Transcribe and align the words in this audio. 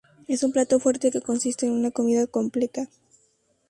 Es 0.27 0.41
un 0.41 0.51
plato 0.51 0.79
fuerte 0.79 1.11
que 1.11 1.21
consiste 1.21 1.67
en 1.67 1.73
una 1.73 1.91
comida 1.91 2.25
completa. 2.25 2.89